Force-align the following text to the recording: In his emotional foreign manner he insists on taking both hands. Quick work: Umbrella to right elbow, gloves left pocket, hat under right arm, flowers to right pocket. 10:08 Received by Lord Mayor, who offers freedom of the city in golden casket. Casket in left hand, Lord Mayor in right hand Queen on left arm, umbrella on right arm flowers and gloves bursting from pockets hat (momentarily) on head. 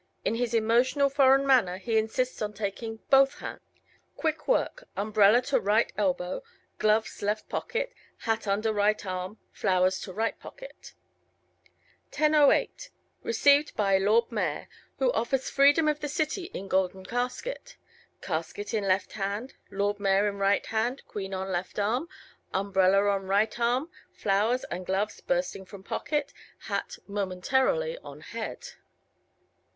In 0.25 0.33
his 0.33 0.55
emotional 0.55 1.11
foreign 1.11 1.45
manner 1.45 1.77
he 1.77 1.99
insists 1.99 2.41
on 2.41 2.53
taking 2.53 3.01
both 3.11 3.35
hands. 3.37 3.61
Quick 4.15 4.47
work: 4.47 4.85
Umbrella 4.97 5.43
to 5.43 5.59
right 5.59 5.93
elbow, 5.95 6.41
gloves 6.79 7.21
left 7.21 7.47
pocket, 7.49 7.93
hat 8.21 8.47
under 8.47 8.73
right 8.73 9.05
arm, 9.05 9.37
flowers 9.51 9.99
to 9.99 10.11
right 10.11 10.39
pocket. 10.39 10.95
10:08 12.11 12.89
Received 13.21 13.75
by 13.75 13.99
Lord 13.99 14.31
Mayor, 14.31 14.67
who 14.97 15.11
offers 15.11 15.51
freedom 15.51 15.87
of 15.87 15.99
the 15.99 16.09
city 16.09 16.45
in 16.45 16.67
golden 16.67 17.05
casket. 17.05 17.77
Casket 18.21 18.73
in 18.73 18.85
left 18.87 19.11
hand, 19.11 19.53
Lord 19.69 19.99
Mayor 19.99 20.27
in 20.27 20.37
right 20.39 20.65
hand 20.65 21.03
Queen 21.05 21.31
on 21.35 21.51
left 21.51 21.77
arm, 21.77 22.09
umbrella 22.55 23.07
on 23.07 23.27
right 23.27 23.59
arm 23.59 23.91
flowers 24.11 24.63
and 24.71 24.83
gloves 24.83 25.21
bursting 25.21 25.63
from 25.63 25.83
pockets 25.83 26.33
hat 26.61 26.97
(momentarily) 27.05 27.99
on 27.99 28.21
head. 28.21 28.67